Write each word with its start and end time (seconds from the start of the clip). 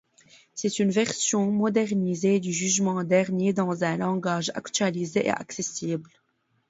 C'est 0.55 0.79
une 0.79 0.89
version 0.89 1.51
modernisée 1.51 2.39
du 2.39 2.51
Jugement 2.51 3.03
dernier 3.03 3.53
dans 3.53 3.83
un 3.83 3.97
langage 3.97 4.51
actualisée 4.55 5.27
et 5.27 5.29
accessible. 5.29 6.09